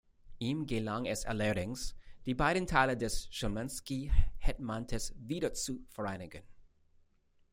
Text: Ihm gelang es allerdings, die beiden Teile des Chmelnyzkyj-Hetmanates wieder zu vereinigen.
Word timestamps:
Ihm 0.39 0.65
gelang 0.65 1.05
es 1.05 1.27
allerdings, 1.27 1.95
die 2.25 2.33
beiden 2.33 2.65
Teile 2.65 2.97
des 2.97 3.29
Chmelnyzkyj-Hetmanates 3.29 5.13
wieder 5.27 5.53
zu 5.53 5.85
vereinigen. 5.91 6.41